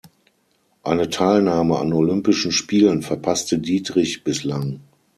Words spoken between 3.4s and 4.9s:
Dietrich bislang.